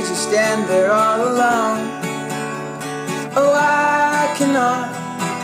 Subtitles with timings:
[0.00, 1.80] did you stand there all alone?
[3.36, 4.88] Oh, I cannot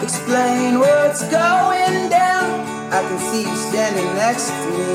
[0.02, 2.46] explain what's going down.
[2.90, 4.94] I can see you standing next to me.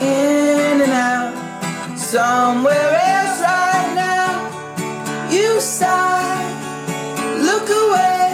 [0.00, 4.30] In and out, somewhere else right now.
[5.30, 6.40] You sigh,
[7.48, 8.28] look away.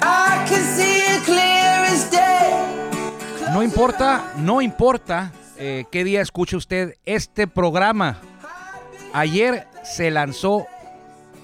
[0.00, 3.50] I can see it clear as day.
[3.52, 5.32] No importa, no importa
[5.66, 8.18] eh, qué día escuche usted este programa.
[9.14, 10.66] Ayer se lanzó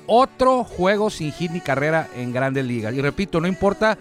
[0.07, 2.93] otro juego sin hit ni carrera en Grandes Ligas.
[2.93, 3.97] Y repito, no importa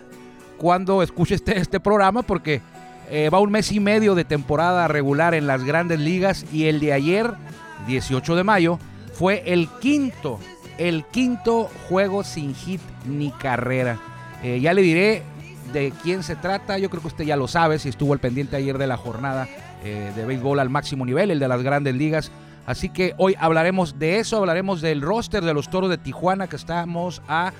[0.58, 2.59] cuándo escuche este, este programa porque
[3.09, 6.81] eh, va un mes y medio de temporada regular en las Grandes Ligas y el
[6.81, 7.31] de ayer,
[7.88, 8.78] 18 de mayo,
[9.14, 10.38] fue el quinto,
[10.78, 13.98] el quinto juego sin hit ni carrera.
[14.44, 15.23] Eh, ya le diré
[15.72, 18.58] de quién se trata, yo creo que usted ya lo sabe si estuvo al pendiente
[18.58, 19.48] ayer de la jornada
[19.83, 22.31] eh, de béisbol al máximo nivel, el de las grandes ligas.
[22.66, 26.55] Así que hoy hablaremos de eso, hablaremos del roster de los Toros de Tijuana que
[26.55, 27.53] estamos a,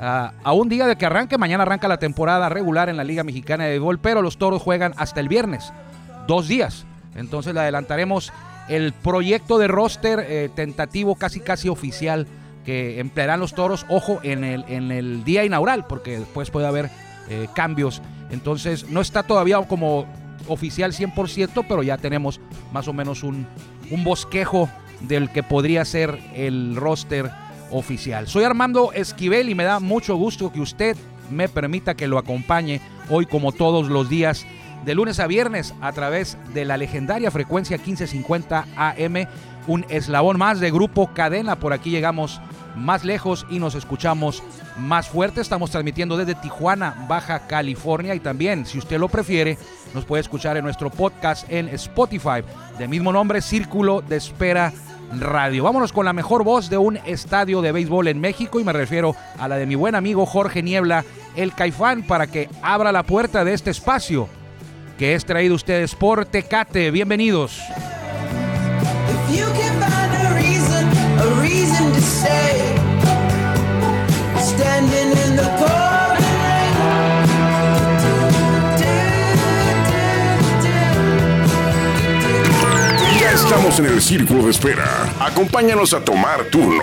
[0.00, 1.38] a, un día de que arranque.
[1.38, 4.94] Mañana arranca la temporada regular en la Liga Mexicana de Béisbol, pero los Toros juegan
[4.96, 5.72] hasta el viernes,
[6.26, 6.86] dos días.
[7.14, 8.32] Entonces le adelantaremos
[8.68, 12.26] el proyecto de roster eh, tentativo casi casi oficial
[12.64, 16.90] que emplearán los Toros, ojo, en el, en el día inaugural, porque después puede haber
[17.28, 18.02] eh, cambios.
[18.30, 20.06] Entonces no está todavía como
[20.48, 22.40] oficial 100%, pero ya tenemos
[22.72, 23.46] más o menos un,
[23.90, 24.68] un bosquejo
[25.00, 27.30] del que podría ser el roster
[27.70, 28.28] oficial.
[28.28, 30.96] Soy Armando Esquivel y me da mucho gusto que usted
[31.30, 32.80] me permita que lo acompañe
[33.10, 34.46] hoy como todos los días
[34.84, 39.26] de lunes a viernes a través de la legendaria frecuencia 1550 AM,
[39.66, 41.56] un eslabón más de Grupo Cadena.
[41.56, 42.40] Por aquí llegamos
[42.76, 44.42] más lejos y nos escuchamos
[44.78, 45.40] más fuerte.
[45.40, 49.58] Estamos transmitiendo desde Tijuana, Baja California y también, si usted lo prefiere,
[49.94, 52.42] nos puede escuchar en nuestro podcast en Spotify,
[52.78, 54.72] de mismo nombre, Círculo de Espera
[55.18, 55.64] Radio.
[55.64, 59.14] Vámonos con la mejor voz de un estadio de béisbol en México y me refiero
[59.38, 61.04] a la de mi buen amigo Jorge Niebla,
[61.36, 64.28] el Caifán, para que abra la puerta de este espacio
[64.98, 66.90] que es traído ustedes por Tecate.
[66.90, 67.60] Bienvenidos.
[83.78, 85.12] En el círculo de espera.
[85.20, 86.82] Acompáñanos a tomar turno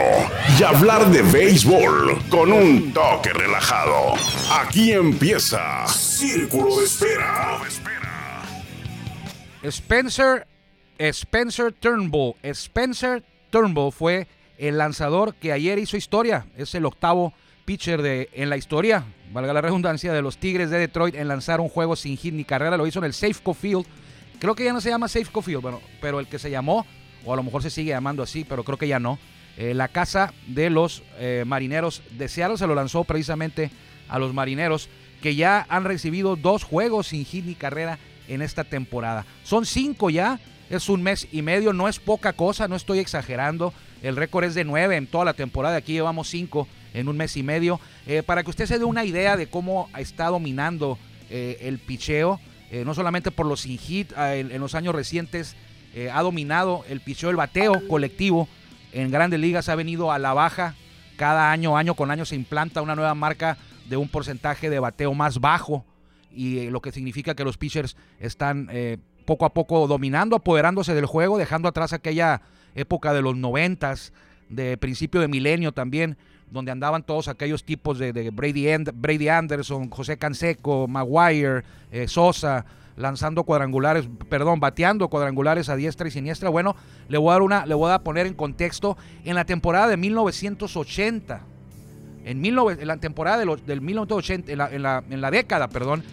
[0.59, 4.14] y hablar de béisbol con un toque relajado.
[4.62, 7.58] Aquí empieza Círculo de Espera.
[9.64, 10.46] Spencer,
[11.00, 12.36] Spencer Turnbull.
[12.44, 14.28] Spencer Turnbull fue
[14.59, 16.46] el lanzador que ayer hizo historia.
[16.56, 17.34] Es el octavo
[17.66, 21.59] pitcher de, en la historia, valga la redundancia, de los Tigres de Detroit en lanzar
[21.59, 22.78] un juego sin hit ni carrera.
[22.78, 23.88] Lo hizo en el Safeco Field.
[24.44, 26.86] Creo que ya no se llama Safeco Field, bueno, pero el que se llamó,
[27.24, 29.18] o a lo mejor se sigue llamando así, pero creo que ya no.
[29.56, 33.72] Eh, la casa de los eh, marineros de se lo lanzó precisamente
[34.09, 34.90] a los marineros
[35.22, 39.26] que ya han recibido dos juegos sin hit ni carrera en esta temporada.
[39.46, 43.74] Son cinco ya, es un mes y medio, no es poca cosa, no estoy exagerando.
[44.02, 47.38] El récord es de nueve en toda la temporada, aquí llevamos cinco en un mes
[47.38, 47.80] y medio.
[48.08, 50.98] Eh, para que usted se dé una idea de cómo está dominando
[51.30, 52.40] el picheo,
[52.73, 55.56] eh, no solamente por los sin hit, ah, en, los años recientes
[55.94, 58.47] eh, ha dominado el picheo, el bateo colectivo
[58.94, 60.73] en grandes ligas ha venido a la baja.
[61.16, 65.13] Cada año, año con año se implanta una nueva marca de un porcentaje de bateo
[65.13, 65.85] más bajo
[66.31, 68.72] y eh, lo que significa que los pitchers están
[69.25, 72.41] poco a poco dominando, apoderándose del juego, dejando atrás aquella
[72.73, 74.13] época de los noventas,
[74.50, 76.17] de principio de milenio también,
[76.53, 82.66] donde andaban todos aquellos tipos de, Brady, And- Brady Anderson, José Canseco, Maguire, eh, Sosa,
[82.96, 86.50] lanzando cuadrangulares, perdón, bateando cuadrangulares a diestra y siniestra.
[86.50, 86.75] Bueno,
[87.09, 89.97] le voy a dar una, le voy a poner en contexto en la temporada de
[89.97, 91.41] 1980
[92.25, 95.67] en, 19 en la temporada de del 1980, en la, en la- en la década,
[95.67, 96.03] perdón,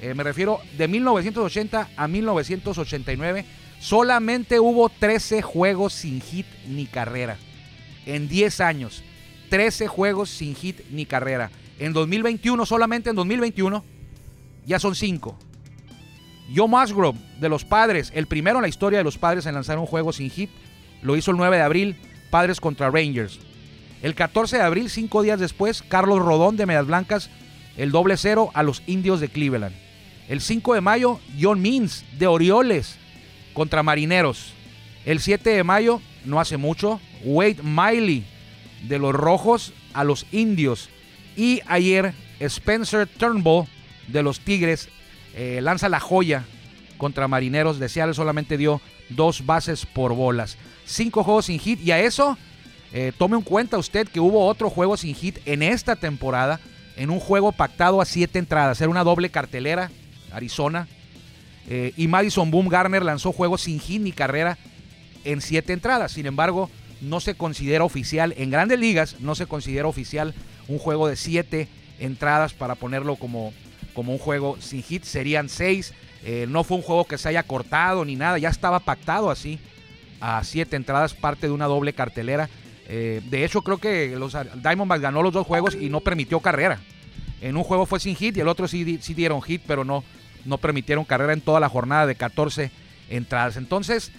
[0.00, 3.44] eh, me refiero de 1980 a 1989,
[3.80, 7.36] solamente hubo 13 juegos sin hit ni carrera.
[8.06, 9.02] En 10 años,
[9.48, 11.50] 13 juegos sin hit ni carrera.
[11.78, 13.84] En 2021, solamente en 2021,
[14.66, 15.38] ya son 5.
[16.54, 19.78] Joe Musgrove, de los Padres, el primero en la historia de los Padres en lanzar
[19.78, 20.50] un juego sin hit,
[21.02, 21.96] lo hizo el 9 de abril,
[22.30, 23.38] Padres contra Rangers.
[24.02, 27.30] El 14 de abril, cinco días después, Carlos Rodón de Medias Blancas,
[27.76, 29.74] el doble cero a los Indios de Cleveland.
[30.28, 32.96] El 5 de mayo, John Means de Orioles
[33.54, 34.52] contra Marineros.
[35.06, 38.24] El 7 de mayo, no hace mucho, Wade Miley
[38.82, 40.90] de los Rojos a los Indios.
[41.36, 43.66] Y ayer, Spencer Turnbull
[44.08, 44.88] de los Tigres
[45.34, 46.44] eh, lanza la joya
[46.96, 48.14] contra Marineros de Seattle.
[48.14, 50.56] Solamente dio dos bases por bolas.
[50.84, 51.80] cinco juegos sin hit.
[51.80, 52.36] Y a eso,
[52.92, 56.60] eh, tome en cuenta usted que hubo otro juego sin hit en esta temporada,
[56.96, 58.80] en un juego pactado a siete entradas.
[58.80, 59.90] Era una doble cartelera,
[60.32, 60.88] Arizona.
[61.68, 64.56] Eh, y Madison Boom Garner lanzó juegos sin hit ni carrera
[65.24, 66.12] en siete entradas.
[66.12, 70.34] Sin embargo, no se considera oficial, en grandes ligas, no se considera oficial
[70.68, 71.68] un juego de siete
[71.98, 73.52] entradas para ponerlo como,
[73.94, 75.04] como un juego sin hit.
[75.04, 75.94] Serían seis.
[76.24, 79.60] Eh, no fue un juego que se haya cortado ni nada, ya estaba pactado así
[80.20, 82.48] a siete entradas, parte de una doble cartelera.
[82.88, 86.80] Eh, de hecho, creo que los Diamondbacks ganó los dos juegos y no permitió carrera.
[87.40, 90.02] En un juego fue sin hit y el otro sí, sí dieron hit, pero no,
[90.44, 92.70] no permitieron carrera en toda la jornada de 14
[93.10, 93.56] entradas.
[93.56, 94.10] Entonces,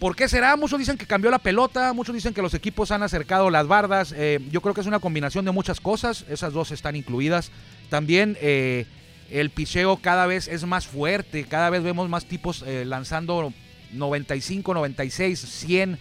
[0.00, 0.56] ¿por qué será?
[0.56, 4.12] Muchos dicen que cambió la pelota, muchos dicen que los equipos han acercado las bardas.
[4.16, 7.52] Eh, yo creo que es una combinación de muchas cosas, esas dos están incluidas.
[7.90, 8.86] También eh,
[9.30, 13.52] el picheo cada vez es más fuerte, cada vez vemos más tipos eh, lanzando
[13.92, 15.98] 95, 96, 100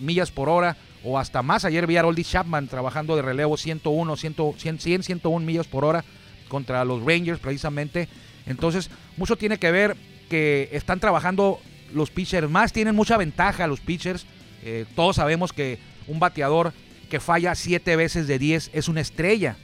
[0.00, 1.66] millas por hora o hasta más.
[1.66, 6.02] Ayer vi a Roldy Chapman trabajando de relevo 101, 100, 100, 101 millas por hora
[6.48, 8.08] contra los Rangers precisamente.
[8.46, 9.96] Entonces, mucho tiene que ver
[10.30, 11.60] que están trabajando
[11.94, 14.26] los pitchers más, tienen mucha ventaja los pitchers.
[14.62, 16.72] Eh, todos sabemos que un bateador
[17.08, 19.56] que falla 7 veces de 10 es una estrella.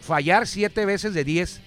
[0.00, 1.60] Fallar 7 veces de 10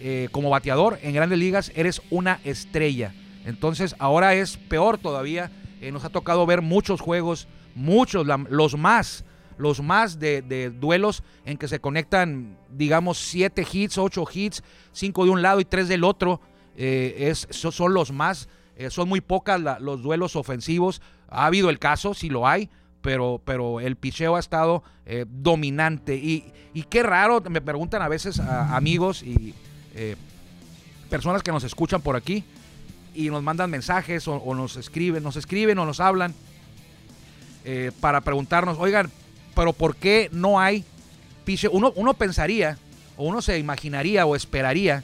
[0.00, 3.14] eh, como bateador en grandes ligas eres una estrella.
[3.44, 5.50] Entonces ahora es peor todavía.
[5.80, 9.24] Eh, nos ha tocado ver muchos juegos, muchos, los más,
[9.58, 15.30] los más de, duelos en que se conectan, digamos, 7 hits, 8 hits, 5 de
[15.30, 16.40] un lado y 3 del otro.
[16.78, 18.48] Es, son los más,
[18.90, 21.00] son muy pocas los duelos ofensivos.
[21.28, 22.68] Ha habido el caso, si lo hay,
[23.00, 24.82] pero, pero el picheo ha estado
[25.26, 26.16] dominante.
[26.16, 29.54] Y, y, qué raro, me preguntan a veces amigos y
[29.98, 30.14] eh,
[31.08, 32.44] personas que nos escuchan por aquí
[33.14, 36.34] y nos mandan mensajes o, nos escriben, nos escriben o nos hablan
[37.64, 39.10] eh, para preguntarnos, oigan,
[39.54, 40.84] pero ¿por qué no hay
[41.46, 41.68] piche?
[41.68, 42.76] Uno, uno pensaría
[43.16, 45.02] o uno se imaginaría o esperaría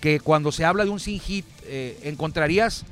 [0.00, 2.86] que cuando se habla de un sin hit eh, encontrarías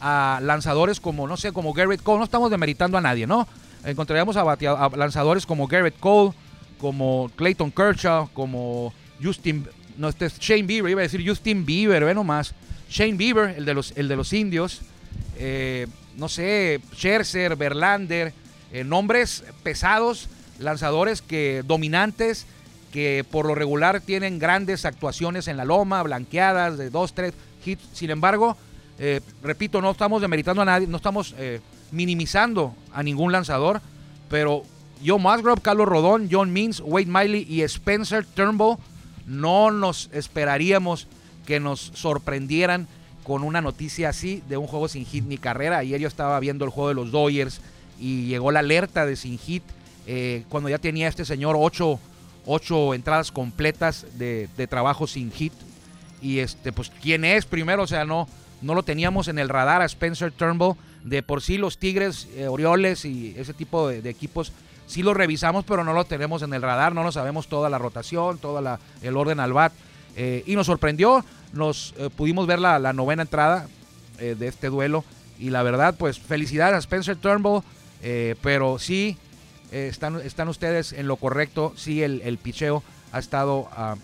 [0.00, 3.48] a lanzadores como, no sé, como Garrett Cole, no estamos demeritando a nadie, ¿no?
[3.84, 4.56] Encontraríamos a,
[4.96, 6.32] lanzadores como Garrett Cole,
[6.78, 8.92] como Clayton Kershaw, como
[9.22, 9.66] Justin
[9.98, 12.54] no, este es Shane Bieber, iba a decir Justin Bieber, ve nomás.
[12.88, 14.80] Shane Bieber, el de los, el de los indios.
[15.36, 18.32] Eh, no sé, Scherzer, Verlander,
[18.72, 20.28] eh, nombres pesados,
[20.58, 22.46] lanzadores que dominantes,
[22.92, 27.34] que por lo regular tienen grandes actuaciones en la loma, blanqueadas de dos, tres
[27.64, 27.82] hits.
[27.92, 28.56] Sin embargo,
[28.98, 31.34] eh, repito, no estamos demeritando a nadie, no estamos
[31.90, 33.80] minimizando a ningún lanzador,
[34.28, 34.62] pero
[35.04, 38.76] Joe Musgrove, Carlos Rodón, John Means, Wade Miley y Spencer Turnbull
[39.26, 41.06] no nos esperaríamos
[41.46, 42.88] que nos sorprendieran
[43.22, 45.78] con una noticia así de un juego sin hit ni carrera.
[45.78, 47.60] Ayer yo estaba viendo el juego de los Dodgers
[48.00, 49.62] y llegó la alerta de sin hit
[50.06, 55.52] eh, cuando ya tenía este señor ocho, entradas completas de, trabajo sin hit.
[56.22, 57.82] Y este, pues, ¿quién es primero?
[57.82, 58.26] O sea, no,
[58.60, 60.76] no lo teníamos en el radar a Spencer Turnbull.
[61.04, 64.52] De por sí los Tigres, eh, Orioles y ese tipo de equipos
[64.86, 67.78] sí lo revisamos, pero no lo tenemos en el radar, no lo sabemos toda la
[67.78, 69.72] rotación, todo el orden al bat.
[70.16, 73.68] Eh, y nos sorprendió, nos eh, pudimos ver la, novena entrada
[74.18, 75.04] de este duelo.
[75.38, 77.62] Y la verdad, pues felicidades a Spencer Turnbull,
[78.42, 79.16] pero sí
[79.70, 83.96] están, están ustedes en lo correcto, sí el, el picheo ha estado ah,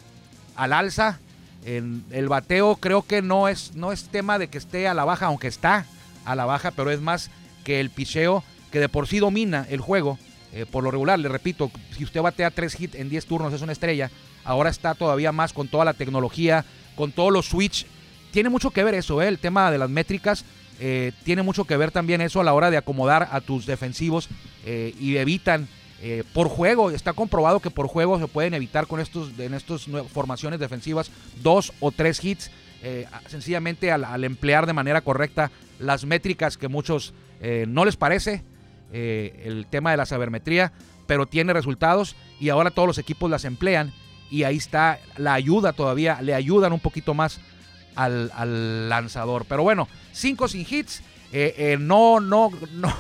[0.57, 1.19] al alza.
[1.65, 5.05] En el bateo creo que no es, no es tema de que esté a la
[5.05, 5.87] baja, aunque está
[6.25, 7.31] a la baja, pero es más
[7.65, 10.19] que el picheo que de por sí domina el juego
[10.55, 13.63] eh, por lo regular, le repito, si usted batea tres hits en 10 turnos es
[13.63, 14.09] una estrella.
[14.45, 17.87] Ahora está todavía más con toda la tecnología, con todos los switch.
[18.31, 19.27] Tiene mucho que ver eso, ¿eh?
[19.27, 20.45] el tema de las métricas.
[20.79, 24.29] Eh, tiene mucho que ver también eso a la hora de acomodar a tus defensivos
[24.67, 25.69] y evitan
[26.33, 26.91] por juego.
[26.91, 31.11] Está comprobado que por juego se pueden evitar con estos en estas formaciones defensivas
[31.43, 32.51] dos o tres hits.
[33.29, 37.15] sencillamente al, al, emplear de manera correcta las métricas que muchos
[37.67, 38.45] no les parece
[38.97, 40.73] eh, el tema de la sabermetría,
[41.09, 43.93] pero tiene resultados y ahora todos los equipos las emplean
[44.31, 47.41] y ahí está la ayuda todavía, le ayudan un poquito más
[47.97, 49.47] al, lanzador.
[49.49, 51.01] Pero bueno, cinco sin hits,
[51.33, 52.95] eh, eh, no, no, no,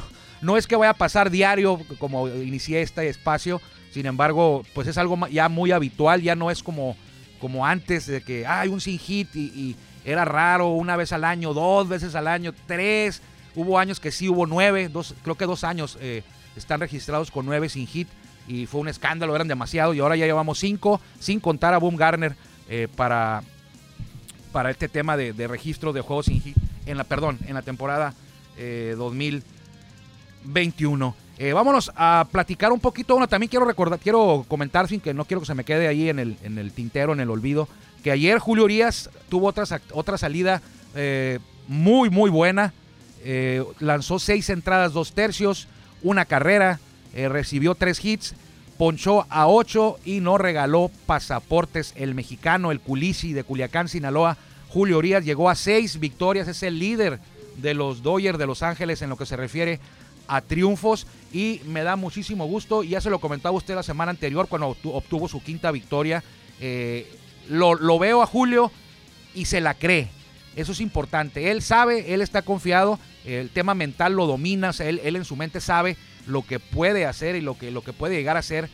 [0.44, 3.60] no es que vaya a pasar diario como inicié este espacio,
[3.90, 6.96] sin embargo, pues es algo ya muy habitual, ya no es como,
[7.40, 11.54] como antes de que hay un sin hit y, era raro una vez al año,
[11.54, 13.22] dos veces al año, tres.
[13.54, 16.22] Hubo años que sí hubo nueve, dos, creo que dos años eh,
[16.56, 18.06] están registrados con nueve sin hit
[18.46, 21.96] y fue un escándalo, eran demasiado y ahora ya llevamos cinco, sin contar a Boom
[21.96, 22.36] Garner
[22.68, 23.42] eh, para,
[24.52, 28.12] para este tema de, registro de juegos sin hit, en la, perdón, en la temporada
[28.58, 29.42] 2000,
[30.44, 31.14] 21.
[31.36, 33.14] Eh, vámonos a platicar un poquito.
[33.14, 36.08] Bueno, también quiero recordar, quiero comentar, sin que no quiero que se me quede ahí
[36.08, 37.68] en el, en el tintero, en el olvido,
[38.02, 40.62] que ayer Julio Urias tuvo otra, otra salida
[40.94, 42.72] eh, muy, muy buena.
[43.24, 45.66] Eh, lanzó seis entradas, dos tercios,
[46.02, 46.78] una carrera,
[47.14, 48.34] recibió tres hits,
[48.76, 51.94] ponchó a ocho y no regaló pasaportes.
[51.96, 54.36] El mexicano, el Culisi de Culiacán, Sinaloa,
[54.68, 57.20] Julio Urias llegó a seis victorias, es el líder
[57.56, 59.80] de los Dodgers de Los Ángeles en lo que se refiere
[60.26, 62.82] a triunfos y me da muchísimo gusto.
[62.82, 66.22] Ya se lo comentaba usted la semana anterior cuando obtuvo su quinta victoria.
[66.60, 67.10] Eh,
[67.48, 68.70] lo, veo a Julio
[69.34, 70.08] y se la cree.
[70.56, 71.50] Eso es importante.
[71.50, 72.98] Él sabe, él está confiado.
[73.24, 74.70] El tema mental lo domina.
[74.78, 77.92] Él, él en su mente sabe lo que puede hacer y lo que, lo que
[77.92, 78.70] puede llegar a hacer.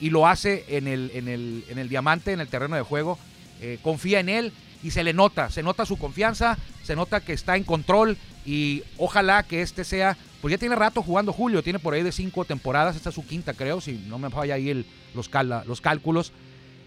[0.00, 3.18] Y lo hace en el, en el, en el diamante, en el terreno de juego.
[3.60, 5.48] Eh, confía en él y se le nota.
[5.50, 8.18] Se nota su confianza, se nota que está en control.
[8.44, 12.10] Y ojalá que este sea pues ya tiene rato jugando Julio, tiene por ahí de
[12.10, 15.30] cinco temporadas, esta es su quinta creo, si no me falla ahí el, los,
[15.66, 16.32] los cálculos.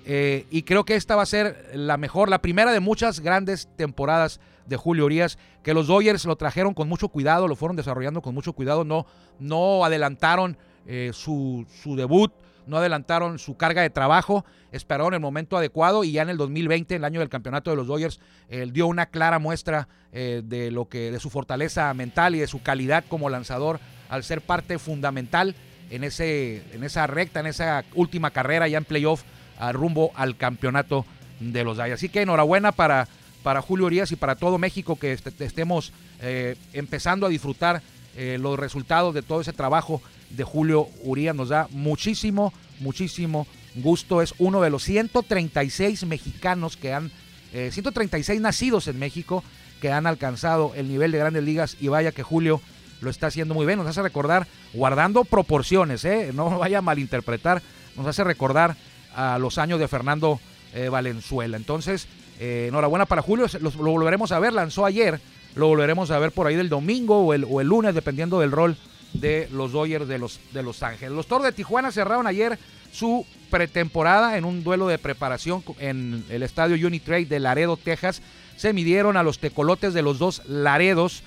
[0.05, 3.69] Eh, y creo que esta va a ser la mejor, la primera de muchas grandes
[3.77, 8.21] temporadas de Julio Urias, que los Dodgers lo trajeron con mucho cuidado, lo fueron desarrollando
[8.21, 9.05] con mucho cuidado, no,
[9.39, 12.33] no adelantaron eh, su, su debut,
[12.67, 16.95] no adelantaron su carga de trabajo, esperaron el momento adecuado y ya en el 2020,
[16.95, 18.19] el año del campeonato de los Dodgers,
[18.49, 22.47] él dio una clara muestra eh, de lo que de su fortaleza mental y de
[22.47, 23.79] su calidad como lanzador
[24.09, 25.55] al ser parte fundamental
[25.89, 29.23] en ese en esa recta, en esa última carrera ya en playoff
[29.59, 31.05] a rumbo al campeonato
[31.39, 31.95] de los Dodgers.
[31.95, 33.07] Así que enhorabuena para
[33.43, 37.83] para Julio Urias y para todo México que estemos eh, empezando a disfrutar
[38.17, 41.35] eh, los resultados de todo ese trabajo de Julio Urias.
[41.35, 44.21] Nos da muchísimo, muchísimo gusto.
[44.21, 47.11] Es uno de los 136 mexicanos que han,
[47.51, 49.43] 136 eh, nacidos en México
[49.81, 52.61] que han alcanzado el nivel de grandes ligas y vaya que Julio
[53.01, 53.77] lo está haciendo muy bien.
[53.77, 56.31] Nos hace recordar, guardando proporciones, ¿eh?
[56.33, 57.61] no vaya a malinterpretar,
[57.95, 58.75] nos hace recordar
[59.15, 60.39] a los años de Fernando
[60.73, 61.57] eh, Valenzuela.
[61.57, 62.07] Entonces,
[62.39, 65.21] enhorabuena para Julio, lo, volveremos a ver, lanzó ayer,
[65.55, 68.75] lo volveremos a ver por ahí del domingo o el lunes, dependiendo del rol
[69.19, 71.11] de los Dodgers de los, de los Ángeles.
[71.13, 72.59] Los Toros de Tijuana cerraron ayer
[72.91, 78.21] su pretemporada en un duelo de preparación en el estadio Unitrade de Laredo, Texas.
[78.55, 81.23] Se midieron a los tecolotes de los dos Laredos,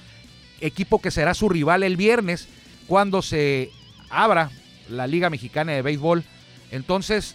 [0.60, 2.48] equipo que será su rival el viernes
[2.86, 3.70] cuando se
[4.08, 4.50] abra
[4.88, 6.24] la Liga Mexicana de Béisbol.
[6.70, 7.34] Entonces,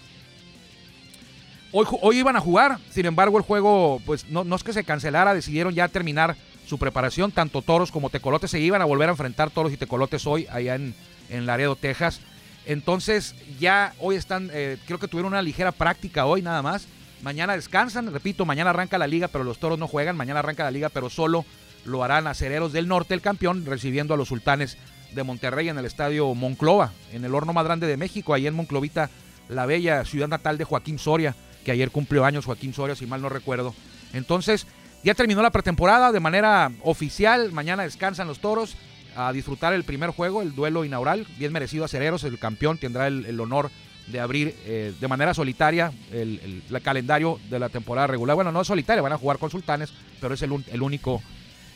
[1.72, 4.84] hoy, hoy iban a jugar, sin embargo el juego, pues no, no es que se
[4.84, 7.32] cancelara, decidieron ya terminar su preparación.
[7.32, 10.76] Tanto toros como tecolotes se iban a volver a enfrentar toros y tecolotes hoy allá
[10.76, 10.96] en,
[11.30, 12.22] en Laredo, Texas.
[12.66, 16.88] Entonces ya hoy están, eh, creo que tuvieron una ligera práctica hoy nada más.
[17.22, 20.18] Mañana descansan, repito, mañana arranca la liga, pero los toros no juegan.
[20.18, 21.46] Mañana arranca la liga, pero solo
[21.86, 24.78] lo harán acereros del norte, el campeón, recibiendo a los sultanes
[25.14, 28.56] de Monterrey en el estadio Monclova, en el horno más grande de México, ahí en
[28.56, 29.10] Monclovita,
[29.50, 33.22] la bella ciudad natal de Joaquín Soria, que ayer cumplió años Joaquín Soria, si mal
[33.22, 33.76] no recuerdo.
[34.14, 34.66] Entonces,
[35.04, 37.52] ya terminó la pretemporada de manera oficial.
[37.52, 38.76] Mañana descansan los toros
[39.16, 41.28] a disfrutar el primer juego, el duelo inaugural.
[41.38, 43.70] Bien merecido a Cereros, el campeón tendrá el, honor
[44.08, 48.36] de abrir eh, de manera solitaria el, calendario de la temporada regular.
[48.36, 51.22] Bueno, no es solitaria, van a jugar con sultanes, pero es el, único,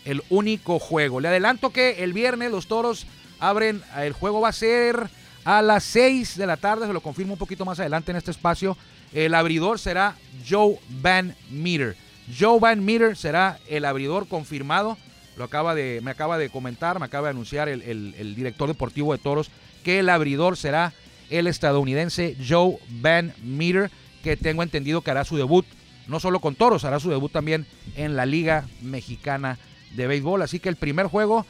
[0.06, 1.20] el único juego.
[1.20, 3.08] Le adelanto que el viernes los toros
[3.40, 5.10] abren, el juego va a ser
[5.44, 8.32] a las 6 de la tarde, se lo confirmo un poquito más adelante en este
[8.32, 8.78] espacio.
[9.14, 10.16] El abridor será
[10.48, 12.07] Joe Van Meter.
[12.36, 14.98] Joe Van Meter será el abridor confirmado.
[15.38, 19.20] Lo acaba de, me acaba de comentar, me acaba de anunciar el, director deportivo de
[19.20, 19.50] Toros
[19.84, 20.94] que el abridor será
[21.30, 23.92] el estadounidense Joe Van Meter,
[24.24, 25.66] que tengo entendido que hará su debut,
[26.08, 27.66] no solo con Toros, hará su debut también
[27.96, 29.58] en la Liga Mexicana
[29.96, 30.42] de Béisbol.
[30.42, 31.46] Así que el primer juego,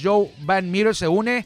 [0.00, 1.44] Joe Van Meter se une.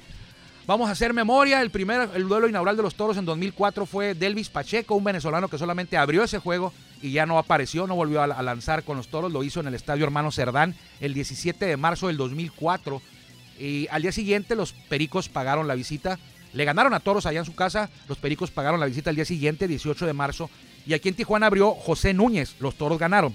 [0.66, 1.62] Vamos a hacer memoria.
[1.62, 5.48] El primer, el duelo inaugural de los Toros en 2004 fue Delvis Pacheco, un venezolano
[5.48, 6.72] que solamente abrió ese juego
[7.02, 9.74] y ya no apareció, no volvió a, lanzar con los toros, lo hizo en el
[9.74, 13.02] Estadio Hermano Cerdán el 17 de marzo del 2004
[13.58, 16.18] y al día siguiente los Pericos pagaron la visita,
[16.52, 19.24] le ganaron a toros allá en su casa, los Pericos pagaron la visita el día
[19.24, 20.50] siguiente, 18 de marzo,
[20.86, 23.34] y aquí en Tijuana abrió José Núñez, los toros ganaron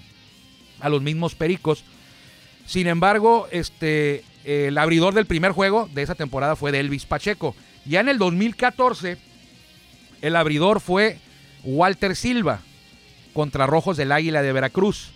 [0.80, 1.84] a los mismos Pericos.
[2.66, 7.56] Sin embargo, este, el abridor del primer juego de esa temporada fue de Elvis Pacheco.
[7.86, 9.18] Ya en el 2014,
[10.22, 11.20] el abridor fue
[11.64, 12.62] Walter Silva
[13.34, 15.12] contra Rojos del Águila de Veracruz.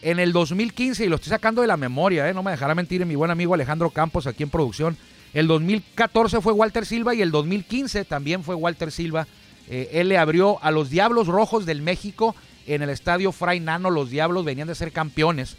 [0.00, 2.34] En el 2015, y lo estoy sacando de la memoria, ¿eh?
[2.34, 4.96] no me dejará mentir mi buen amigo Alejandro Campos aquí en producción.
[5.34, 9.26] El 2014 fue Walter Silva y el 2015 también fue Walter Silva.
[9.68, 12.34] Eh, él le abrió a los Diablos Rojos del México
[12.66, 13.90] en el estadio Fray Nano.
[13.90, 15.56] Los Diablos venían de ser campeones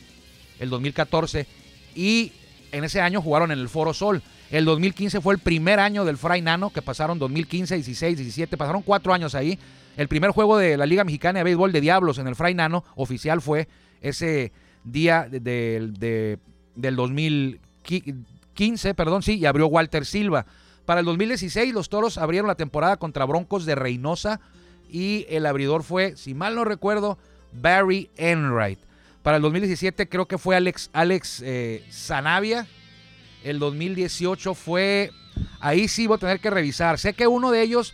[0.60, 1.46] el 2014
[1.96, 2.32] y
[2.72, 4.22] en ese año jugaron en el Foro Sol.
[4.52, 8.82] El 2015 fue el primer año del Fray Nano, que pasaron 2015, 16, 17, pasaron
[8.82, 9.60] cuatro años ahí.
[9.98, 12.84] El primer juego de la Liga Mexicana de Béisbol de Diablos en el Fray Nano
[12.96, 13.68] oficial fue
[14.02, 14.52] ese
[14.84, 15.94] día del
[16.76, 20.46] 2015, perdón, sí, y abrió Walter Silva.
[20.86, 24.40] Para el 2016 los Toros abrieron la temporada contra Broncos de Reynosa
[24.90, 27.18] y el abridor fue, si mal no recuerdo,
[27.52, 28.80] Barry Enright.
[29.24, 32.68] Para el 2017 creo que fue Alex, Alex eh, Zanavia.
[33.44, 35.12] El 2018 fue,
[35.60, 36.98] ahí sí voy a tener que revisar.
[36.98, 37.94] Sé que uno de ellos,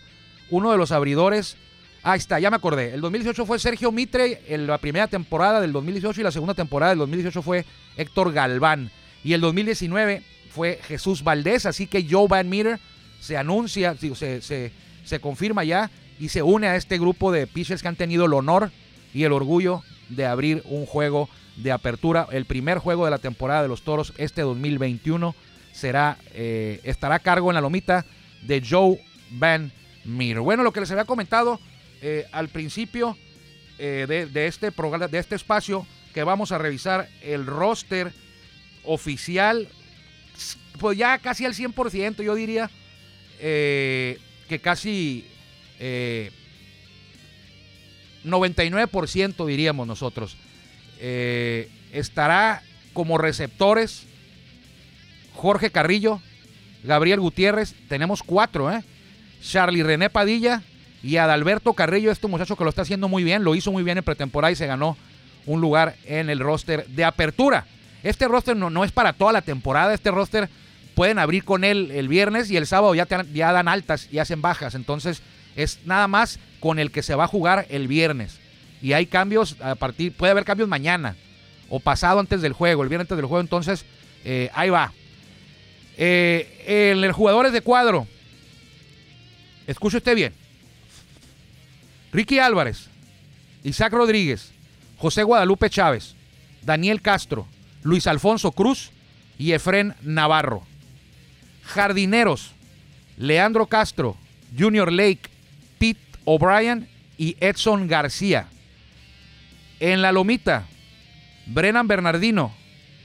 [0.49, 1.57] uno de los abridores,
[2.05, 2.93] ahí está, ya me acordé.
[2.93, 6.91] El 2018 fue Sergio Mitre en la primera temporada del 2018 y la segunda temporada
[6.91, 7.65] del 2018 fue
[7.97, 8.91] Héctor Galván.
[9.24, 10.21] Y el 2019
[10.51, 12.79] fue Jesús Valdés, así que Joe Van Meter
[13.19, 14.71] se anuncia, se, se,
[15.03, 18.33] se confirma ya y se une a este grupo de pitchers que han tenido el
[18.33, 18.71] honor
[19.12, 22.27] y el orgullo de abrir un juego de apertura.
[22.31, 25.33] El primer juego de la temporada de los Toros este 2021
[25.71, 28.05] será, eh, estará a cargo en la lomita
[28.43, 29.71] de Joe Van
[30.03, 30.41] Meter.
[30.41, 31.59] Bueno, lo que les había comentado
[32.01, 33.17] eh, al principio
[33.77, 38.13] eh, de, este programa, de este espacio, que vamos a revisar el roster
[38.85, 39.67] oficial
[40.79, 42.69] pues ya casi al 100%, yo diría
[43.39, 45.25] eh, que casi
[45.79, 46.31] eh,
[48.23, 50.37] 99% diríamos nosotros.
[51.91, 54.07] Estará como receptores
[55.33, 56.21] Jorge Carrillo,
[56.83, 58.83] Gabriel Gutiérrez, tenemos cuatro, ¿eh?
[59.41, 60.63] Charlie René Padilla
[61.05, 64.00] y Adalberto Carrillo, este muchacho que lo está haciendo muy bien, lo hizo muy bien
[64.00, 64.97] en pretemporada y se ganó
[65.45, 67.67] un lugar en el roster de apertura.
[68.01, 70.50] Este roster no, no es para toda la temporada, este roster
[70.95, 74.17] pueden abrir con él el viernes y el sábado ya, te, ya dan altas y
[74.17, 74.74] hacen bajas.
[74.74, 75.21] Entonces
[75.55, 78.39] es nada más con el que se va a jugar el viernes.
[78.81, 81.15] Y hay cambios a partir, puede haber cambios mañana
[81.69, 83.41] o pasado antes del juego, el viernes antes del juego.
[83.41, 83.86] Entonces
[84.23, 84.91] eh, ahí va.
[85.97, 88.08] Eh, en el jugadores de cuadro,
[89.67, 90.44] escuche usted bien.
[92.15, 92.88] Ricky Álvarez,
[93.65, 94.54] Isaac Rodríguez,
[94.97, 96.15] José Guadalupe Chávez,
[96.62, 97.45] Daniel Castro,
[97.84, 98.91] Luis Alfonso Cruz
[99.38, 100.63] y Efren Navarro.
[101.65, 102.54] Jardineros,
[103.17, 104.15] Leandro Castro,
[104.58, 105.30] Junior Lake,
[105.78, 108.47] Pete O'Brien y Edson García.
[109.82, 110.67] En la lomita,
[111.47, 112.56] Brennan Bernardino,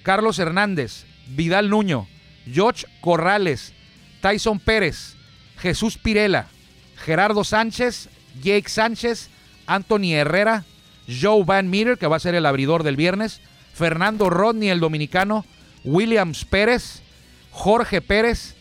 [0.05, 2.07] Carlos Hernández, Vidal Nuño,
[2.47, 3.75] George Corrales,
[4.21, 5.17] Tyson Pérez,
[5.59, 6.47] Jesús Pirela,
[6.95, 8.09] Gerardo Sánchez,
[8.43, 9.29] Jake Sánchez,
[9.67, 10.65] Anthony Herrera,
[11.09, 13.41] Joe Van Meter, que va a ser el abridor del viernes,
[13.73, 15.45] Fernando Rodney, el dominicano,
[15.85, 17.03] Williams Pérez,
[17.51, 18.55] Jorge Pérez,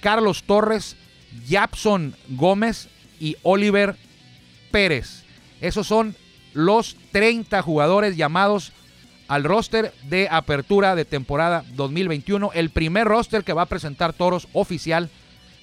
[0.00, 0.96] Carlos Torres,
[1.48, 2.88] Japson Gómez
[3.20, 3.96] y Oliver
[4.70, 5.24] Pérez.
[5.60, 6.14] Esos son
[6.52, 8.72] los 30 jugadores llamados
[9.28, 12.50] al roster de apertura de temporada 2021.
[12.54, 15.10] El primer roster que va a presentar Toros oficial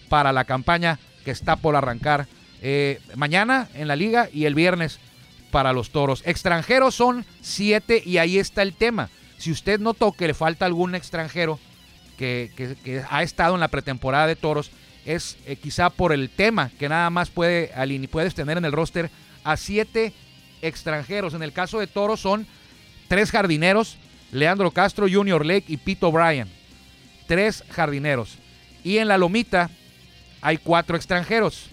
[0.09, 2.27] para la campaña que está por arrancar
[2.61, 4.99] eh, mañana en la liga y el viernes
[5.51, 6.23] para los Toros.
[6.25, 9.09] Extranjeros son siete y ahí está el tema.
[9.37, 11.59] Si usted notó que le falta algún extranjero
[12.17, 14.71] que, ha estado en la pretemporada de Toros,
[15.05, 17.71] es eh, quizá por el tema que nada más puede,
[18.07, 19.09] puedes tener en el roster
[19.43, 20.13] a siete
[20.61, 21.33] extranjeros.
[21.33, 22.45] En el caso de Toros son
[23.07, 23.97] tres jardineros,
[24.31, 26.47] Leandro Castro, Junior Lake y Pete O'Brien.
[27.27, 28.37] Tres jardineros.
[28.83, 29.71] Y en la lomita
[30.41, 31.71] hay cuatro extranjeros.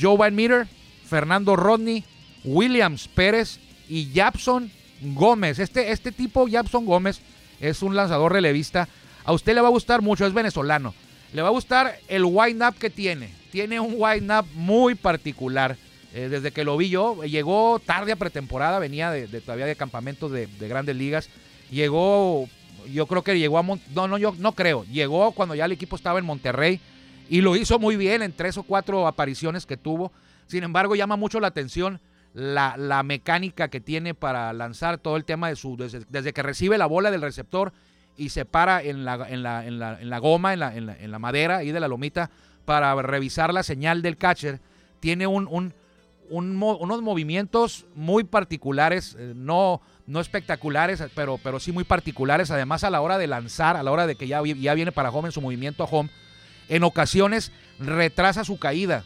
[0.00, 0.66] Joe Van Meter,
[1.04, 2.04] Fernando Rodney,
[2.44, 5.58] Williams Pérez y Japson Gómez.
[5.58, 7.20] Este, este tipo, Japson Gómez,
[7.60, 8.88] es un lanzador relevista.
[9.24, 10.94] A usted le va a gustar mucho, es venezolano.
[11.32, 13.30] Le va a gustar el wind-up que tiene.
[13.50, 15.76] Tiene un wind-up muy particular.
[16.14, 20.32] Eh, desde que lo vi yo, llegó tarde a pretemporada, venía de, todavía de campamentos
[20.32, 21.28] de, grandes ligas.
[21.70, 22.48] Llegó,
[22.90, 23.62] yo creo que llegó a...
[23.62, 24.84] no, no, yo no creo.
[24.84, 26.80] Llegó cuando ya el equipo estaba en Monterrey
[27.28, 30.12] y lo hizo muy bien en tres o cuatro apariciones que tuvo.
[30.46, 32.00] Sin embargo, llama mucho la atención
[32.34, 35.76] la, mecánica que tiene para lanzar todo el tema de su.
[35.76, 37.72] Desde, que recibe la bola del receptor
[38.16, 41.10] y se para en la, en la, en la, en la goma, en la, en
[41.10, 42.30] la, madera y de la lomita
[42.64, 44.60] para revisar la señal del catcher,
[45.00, 45.72] tiene un, un,
[46.30, 52.50] unos movimientos muy particulares, eh, no, no espectaculares, pero, pero sí muy particulares.
[52.50, 55.10] Además, a la hora de lanzar, a la hora de que ya, ya viene para
[55.10, 56.10] home en su movimiento a home,
[56.68, 59.04] en ocasiones retrasa su caída.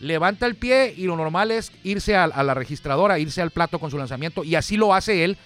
[0.00, 3.90] Levanta el pie y lo normal es irse a, la registradora, irse al plato con
[3.90, 5.36] su lanzamiento y así lo hace él,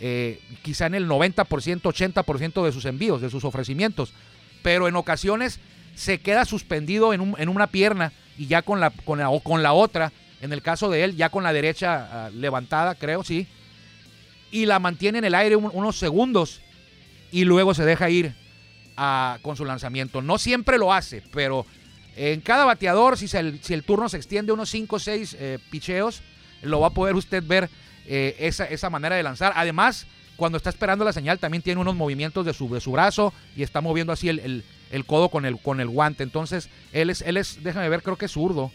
[0.00, 4.12] eh, quizá en el 90%, 80% de sus envíos, de sus ofrecimientos,
[4.62, 5.60] pero en ocasiones
[5.94, 10.52] se queda suspendido en, una pierna y ya con la, la, con la otra, en
[10.52, 13.46] el caso de él, ya con la derecha ah, levantada, creo, sí,
[14.50, 16.60] y la mantiene en el aire unos segundos
[17.30, 18.34] y luego se deja ir
[19.42, 20.20] con su lanzamiento.
[20.20, 21.64] No siempre lo hace, pero
[22.16, 25.58] en cada bateador, si, el, si el turno se extiende unos 5 o 6 eh,
[25.70, 26.22] picheos,
[26.62, 27.70] lo va a poder usted ver
[28.06, 29.52] eh, esa, esa, manera de lanzar.
[29.56, 33.32] Además, cuando está esperando la señal, también tiene unos movimientos de su, de su brazo
[33.56, 36.22] y está moviendo así el, el, codo con el, con el guante.
[36.22, 38.70] Entonces, él es, él es, déjame ver, creo que es zurdo.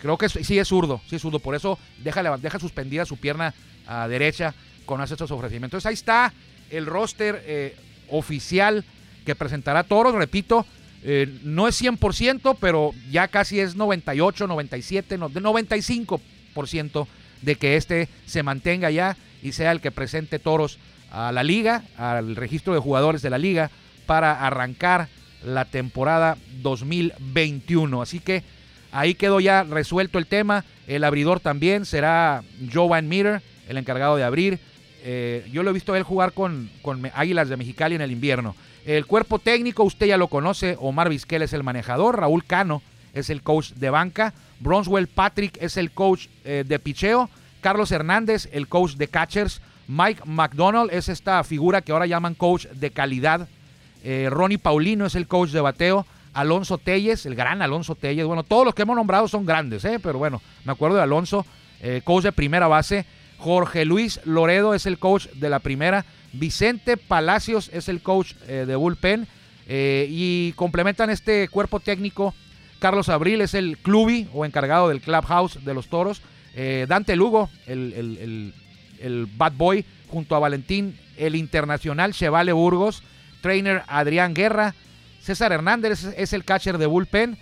[0.00, 1.38] Creo que sí es zurdo, sí es zurdo.
[1.38, 3.54] Por eso deja, deja suspendida su pierna
[3.86, 5.86] a derecha con estos ofrecimientos.
[5.86, 6.34] Ahí está
[6.68, 7.76] el roster eh,
[8.08, 8.84] oficial
[9.24, 10.14] que presentará Toros.
[10.14, 10.66] Repito,
[11.02, 17.06] eh, no es 100%, pero ya casi es 98, 97, 95%
[17.42, 20.78] de que este se mantenga ya y sea el que presente Toros
[21.10, 23.70] a la liga, al registro de jugadores de la liga,
[24.06, 25.08] para arrancar
[25.44, 28.02] la temporada 2021.
[28.02, 28.42] Así que
[28.90, 30.64] ahí quedó ya resuelto el tema.
[30.86, 34.58] El abridor también será Joe Van Meter, el encargado de abrir.
[35.06, 38.56] Eh, yo lo he visto él jugar con, con Águilas de Mexicali en el invierno.
[38.86, 43.28] El cuerpo técnico, usted ya lo conoce, Omar Vizquel es el manejador, Raúl Cano es
[43.28, 47.28] el coach de banca, Bronswell Patrick es el coach eh, de picheo,
[47.60, 52.66] Carlos Hernández el coach de catchers, Mike McDonald es esta figura que ahora llaman coach
[52.68, 53.46] de calidad,
[54.02, 58.42] eh, Ronnie Paulino es el coach de bateo, Alonso Telles, el gran Alonso Telles, bueno,
[58.42, 60.00] todos los que hemos nombrado son grandes, ¿eh?
[60.02, 61.44] pero bueno, me acuerdo de Alonso,
[62.04, 63.04] coach de primera base,
[63.38, 68.64] Jorge Luis Loredo es el coach de la primera, Vicente Palacios es el coach eh,
[68.66, 69.26] de bullpen
[69.66, 72.34] eh, y complementan este cuerpo técnico.
[72.80, 76.22] Carlos Abril es el cluby o encargado del clubhouse de los toros.
[76.54, 78.52] Eh, Dante Lugo, el,
[79.36, 83.02] bad boy, junto a Valentín, el internacional Chevale Burgos.
[83.40, 84.74] Trainer Adrián Guerra.
[85.20, 87.36] César Hernández es, el catcher de bullpen.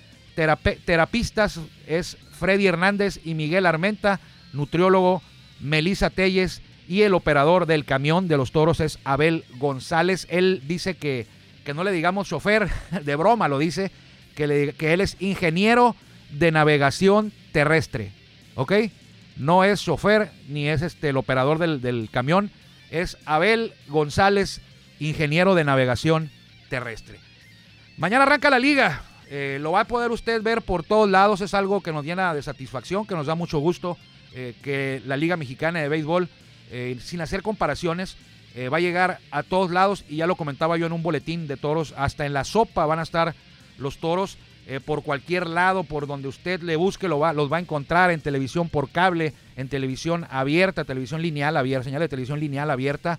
[0.84, 4.20] terapistas es Freddy Hernández y Miguel Armenta.
[4.52, 5.22] Nutriólogo
[5.62, 10.26] Melissa Telles y el operador del camión de los toros es Abel González.
[10.28, 11.26] Él dice que,
[11.64, 12.68] que no le digamos chofer,
[13.04, 13.90] de broma lo dice,
[14.34, 15.96] que, que él es ingeniero
[16.30, 18.12] de navegación terrestre.
[18.54, 18.72] ¿Ok?
[19.36, 22.50] No es chofer ni es este, el operador del, camión,
[22.90, 24.60] es Abel González,
[25.00, 26.30] ingeniero de navegación
[26.68, 27.18] terrestre.
[27.96, 29.02] Mañana arranca la liga.
[29.30, 31.40] Eh, lo va a poder usted ver por todos lados.
[31.40, 33.96] Es algo que nos llena de satisfacción, que nos da mucho gusto
[34.34, 36.26] eh, que la Liga Mexicana de Béisbol
[36.70, 38.16] eh, sin hacer comparaciones,
[38.54, 41.46] eh, va a llegar a todos lados y ya lo comentaba yo en un boletín
[41.46, 43.34] de toros, hasta en la sopa van a estar
[43.78, 44.38] los toros
[44.84, 48.20] por cualquier lado, por donde usted le busque, lo va, los va a encontrar en
[48.20, 53.18] televisión por cable, en televisión abierta, televisión lineal abierta, señal de televisión lineal abierta,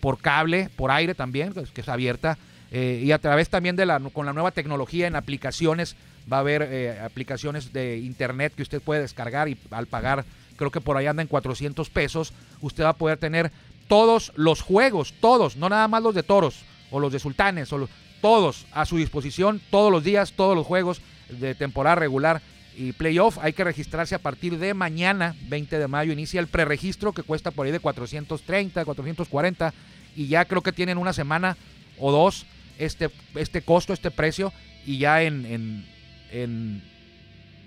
[0.00, 2.36] por cable, por aire también, que es abierta,
[2.70, 5.96] y a través también de la, con la nueva tecnología en aplicaciones,
[6.30, 10.80] va a haber aplicaciones de internet que usted puede descargar y al pagar creo que
[10.80, 13.50] por ahí anda en 400 pesos, usted va a poder tener
[13.88, 17.88] todos los juegos, todos, no nada más los de toros o los de sultanes, o
[18.20, 22.40] todos a su disposición, todos los días, todos los juegos de temporada regular
[22.76, 23.38] y playoff.
[23.42, 27.50] Hay que registrarse a partir de mañana, 20 de mayo, inicia el preregistro que cuesta
[27.50, 29.74] por ahí de 430, 440
[30.16, 31.56] y ya creo que tienen una semana
[31.98, 32.46] o dos
[32.78, 34.52] este, este costo, este precio
[34.86, 35.86] y ya en, en,
[36.30, 36.82] en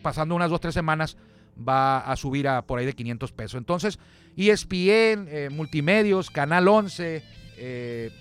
[0.01, 1.17] pasando unas dos, tres semanas
[1.57, 3.57] va a subir a por ahí de 500 pesos.
[3.57, 3.99] Entonces,
[4.35, 7.23] ESPN, eh, Multimedios, Canal 11,
[7.57, 8.11] eh,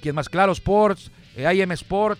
[0.00, 0.28] ¿quién más?
[0.28, 2.18] Claro Sports, eh, IM Sport,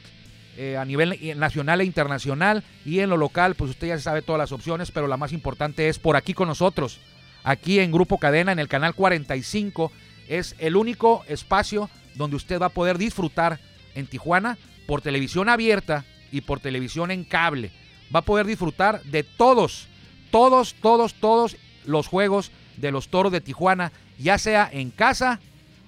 [0.57, 2.63] eh, a nivel nacional e internacional.
[2.85, 5.89] Y en lo local, pues usted ya sabe todas las opciones, pero la más importante
[5.89, 7.01] es por aquí con nosotros,
[7.45, 9.91] aquí en Grupo Cadena, en el canal 45.
[10.29, 13.59] Es el único espacio donde usted va a poder disfrutar
[13.95, 17.71] en Tijuana por televisión abierta y por televisión en cable.
[18.15, 19.89] Va a poder disfrutar de todos
[20.31, 25.41] todos, todos, todos los juegos de los Toros de Tijuana, ya sea en casa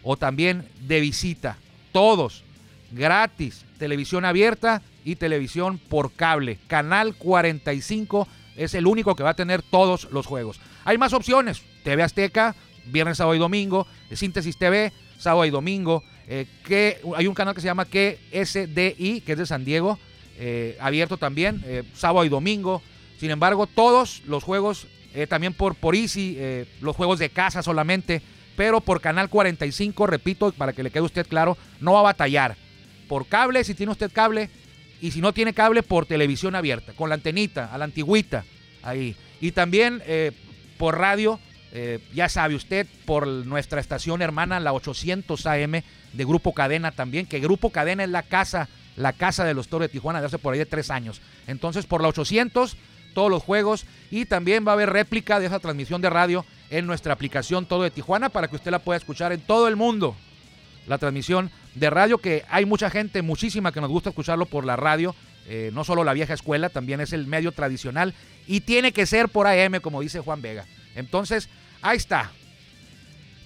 [0.03, 1.57] o también de visita.
[1.93, 2.45] Todos,
[2.91, 6.59] gratis, televisión abierta y televisión por cable.
[6.67, 10.61] Canal 45 es el único que va a tener todos los juegos.
[10.85, 12.55] Hay más opciones, TV Azteca,
[12.87, 17.61] viernes, sábado y domingo, Síntesis TV, sábado y domingo, eh, que hay un canal que
[17.61, 19.99] se llama KSDI, que es de San Diego,
[20.39, 22.83] eh, abierto también, eh, sábado y domingo,
[23.23, 27.63] sin embargo, todos los juegos, eh, también por, por Easy, eh, los juegos de casa
[27.63, 28.21] solamente,
[28.57, 32.57] pero por Canal 45, repito, para que le quede usted claro, no va a batallar.
[33.07, 34.51] Por cable, si tiene usted cable,
[35.01, 38.45] y si no tiene cable, por televisión abierta, con la antenita, a la antigüita,
[38.83, 39.15] ahí.
[39.41, 40.33] Y también eh,
[40.77, 41.39] por radio,
[42.13, 45.83] ya sabe usted, por nuestra estación hermana, la 800 AM
[46.13, 49.87] de Grupo Cadena también, que Grupo Cadena es la casa, la casa de los Toros
[49.87, 51.23] de Tijuana de hace por ahí de tres años.
[51.47, 52.77] Entonces, por la 800
[53.13, 56.87] todos los juegos y también va a haber réplica de esa transmisión de radio en
[56.87, 60.17] nuestra aplicación Todo de Tijuana para que usted la pueda escuchar en todo el mundo.
[60.89, 64.77] la transmisión de radio, que hay mucha gente, muchísima, que nos gusta escucharlo por la
[64.77, 65.15] radio.
[65.47, 68.15] Eh, no solo la vieja escuela, también es el medio tradicional
[68.47, 70.67] y tiene que ser por AM, como dice Juan Vega.
[70.95, 71.49] Entonces,
[71.83, 72.31] ahí está.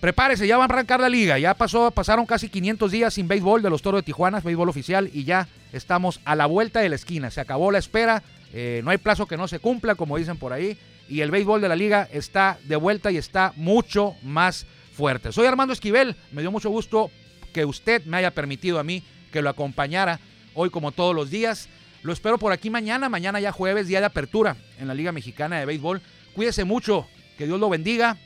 [0.01, 1.39] Prepárese, ya va a arrancar la liga.
[1.39, 5.11] Ya pasó, pasaron casi 500 días sin béisbol de los Toros de Tijuana, béisbol oficial,
[5.13, 7.31] y ya estamos a la vuelta de la esquina.
[7.31, 8.23] Se acabó la espera,
[8.59, 10.79] eh, no hay plazo que no se cumpla, como dicen por ahí,
[11.11, 14.67] y el béisbol de la liga está de vuelta y está mucho más
[14.97, 15.31] fuerte.
[15.31, 17.11] Soy Armando Esquivel, me dio mucho gusto
[17.53, 20.21] que usted me haya permitido a mí que lo acompañara
[20.55, 21.69] hoy como todos los días.
[22.03, 25.59] Lo espero por aquí mañana, mañana ya jueves, día de apertura en la Liga Mexicana
[25.59, 26.01] de Béisbol.
[26.35, 28.17] Cuídese mucho, que Dios lo bendiga,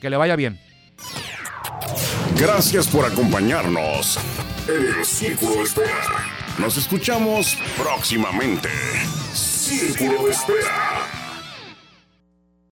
[0.00, 0.58] que le vaya bien.
[2.36, 4.18] Gracias por acompañarnos
[4.66, 6.26] en el Círculo Espera.
[6.58, 8.68] Nos escuchamos próximamente.
[9.66, 11.15] Círculo de Espera.